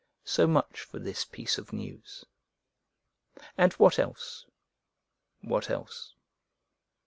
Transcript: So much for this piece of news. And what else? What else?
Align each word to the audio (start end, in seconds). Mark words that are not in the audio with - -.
So 0.25 0.47
much 0.47 0.81
for 0.81 0.97
this 0.97 1.25
piece 1.25 1.59
of 1.59 1.71
news. 1.71 2.25
And 3.55 3.71
what 3.73 3.99
else? 3.99 4.47
What 5.41 5.69
else? 5.69 6.15